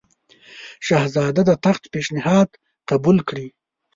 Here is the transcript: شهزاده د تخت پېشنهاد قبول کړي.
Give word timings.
شهزاده 0.85 1.41
د 1.49 1.51
تخت 1.63 1.83
پېشنهاد 1.93 2.49
قبول 2.89 3.17
کړي. 3.29 3.47